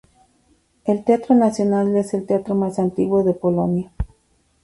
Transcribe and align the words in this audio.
El 0.83 1.03
Teatro 1.03 1.35
nacional 1.35 1.95
es 1.95 2.15
el 2.15 2.25
teatro 2.25 2.55
más 2.55 2.79
antiguo 2.79 3.23
de 3.23 3.35
Polonia. 3.35 3.91